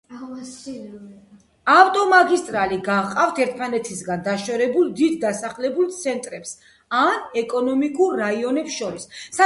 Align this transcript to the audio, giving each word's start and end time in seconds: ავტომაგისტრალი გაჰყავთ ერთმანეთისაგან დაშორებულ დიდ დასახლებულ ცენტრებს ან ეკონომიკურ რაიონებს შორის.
ავტომაგისტრალი 1.73 2.79
გაჰყავთ 2.87 3.41
ერთმანეთისაგან 3.45 4.23
დაშორებულ 4.29 4.89
დიდ 5.01 5.19
დასახლებულ 5.27 5.91
ცენტრებს 5.99 6.57
ან 7.05 7.39
ეკონომიკურ 7.45 8.21
რაიონებს 8.27 8.79
შორის. 8.83 9.11